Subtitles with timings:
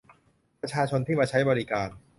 [0.61, 1.89] ประชาชนที่มาใช้บริการ